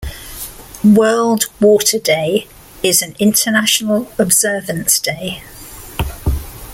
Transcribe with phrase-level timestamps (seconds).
[0.83, 2.47] World Water Day
[2.81, 5.43] is an international observance day.